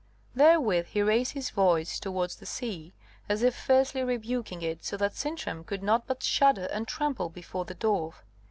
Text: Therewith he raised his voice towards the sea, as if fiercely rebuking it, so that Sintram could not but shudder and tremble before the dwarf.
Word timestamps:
Therewith 0.33 0.87
he 0.87 1.03
raised 1.03 1.33
his 1.33 1.51
voice 1.51 1.99
towards 1.99 2.37
the 2.37 2.47
sea, 2.47 2.91
as 3.29 3.43
if 3.43 3.55
fiercely 3.55 4.03
rebuking 4.03 4.63
it, 4.63 4.83
so 4.83 4.97
that 4.97 5.13
Sintram 5.13 5.63
could 5.63 5.83
not 5.83 6.07
but 6.07 6.23
shudder 6.23 6.65
and 6.73 6.87
tremble 6.87 7.29
before 7.29 7.65
the 7.65 7.75
dwarf. 7.75 8.15